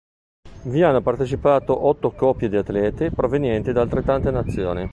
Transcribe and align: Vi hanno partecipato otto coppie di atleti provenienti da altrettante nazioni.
Vi 0.63 0.81
hanno 0.81 1.01
partecipato 1.03 1.85
otto 1.85 2.09
coppie 2.09 2.49
di 2.49 2.57
atleti 2.57 3.11
provenienti 3.11 3.71
da 3.71 3.81
altrettante 3.81 4.31
nazioni. 4.31 4.89